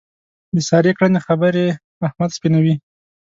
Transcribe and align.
د 0.55 0.57
سارې 0.69 0.91
کړنې 0.97 1.19
خبرې 1.27 1.65
احمد 2.07 2.29
سپینوي. 2.37 2.75